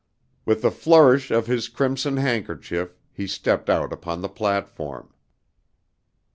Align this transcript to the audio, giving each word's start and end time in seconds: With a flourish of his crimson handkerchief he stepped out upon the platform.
With 0.47 0.65
a 0.65 0.71
flourish 0.71 1.29
of 1.29 1.45
his 1.45 1.67
crimson 1.69 2.17
handkerchief 2.17 2.95
he 3.13 3.27
stepped 3.27 3.69
out 3.69 3.93
upon 3.93 4.21
the 4.23 4.29
platform. 4.29 5.13